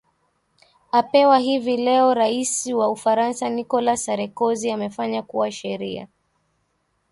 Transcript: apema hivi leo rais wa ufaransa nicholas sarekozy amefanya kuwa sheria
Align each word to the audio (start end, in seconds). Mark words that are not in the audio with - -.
apema 0.91 1.37
hivi 1.39 1.77
leo 1.77 2.13
rais 2.13 2.65
wa 2.67 2.89
ufaransa 2.89 3.49
nicholas 3.49 4.05
sarekozy 4.05 4.71
amefanya 4.71 5.21
kuwa 5.23 5.51
sheria 5.51 6.07